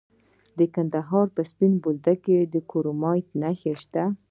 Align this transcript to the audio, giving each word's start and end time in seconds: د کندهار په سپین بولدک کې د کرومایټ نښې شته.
د 0.57 0.59
کندهار 0.73 1.27
په 1.35 1.41
سپین 1.49 1.73
بولدک 1.83 2.19
کې 2.25 2.37
د 2.53 2.55
کرومایټ 2.69 3.27
نښې 3.41 3.73
شته. 3.81 4.03